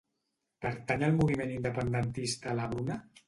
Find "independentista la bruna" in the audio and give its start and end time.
1.57-2.99